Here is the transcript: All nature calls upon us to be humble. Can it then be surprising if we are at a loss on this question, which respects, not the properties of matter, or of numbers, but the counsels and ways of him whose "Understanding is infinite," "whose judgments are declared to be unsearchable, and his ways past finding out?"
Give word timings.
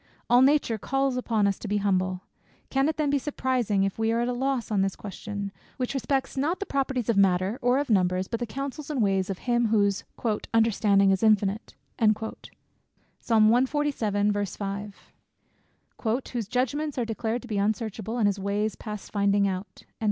All 0.31 0.41
nature 0.41 0.79
calls 0.79 1.15
upon 1.15 1.45
us 1.45 1.59
to 1.59 1.67
be 1.67 1.77
humble. 1.77 2.21
Can 2.71 2.89
it 2.89 2.97
then 2.97 3.11
be 3.11 3.19
surprising 3.19 3.83
if 3.83 3.99
we 3.99 4.11
are 4.11 4.21
at 4.21 4.27
a 4.27 4.33
loss 4.33 4.71
on 4.71 4.81
this 4.81 4.95
question, 4.95 5.51
which 5.77 5.93
respects, 5.93 6.35
not 6.35 6.59
the 6.59 6.65
properties 6.65 7.07
of 7.07 7.17
matter, 7.17 7.59
or 7.61 7.77
of 7.77 7.91
numbers, 7.91 8.27
but 8.27 8.39
the 8.39 8.47
counsels 8.47 8.89
and 8.89 8.99
ways 8.99 9.29
of 9.29 9.37
him 9.37 9.67
whose 9.67 10.03
"Understanding 10.55 11.11
is 11.11 11.21
infinite," 11.21 11.75
"whose 11.99 12.15
judgments 16.47 16.97
are 16.97 17.05
declared 17.05 17.41
to 17.43 17.47
be 17.47 17.57
unsearchable, 17.59 18.17
and 18.17 18.27
his 18.27 18.39
ways 18.39 18.75
past 18.75 19.11
finding 19.11 19.47
out?" 19.47 19.83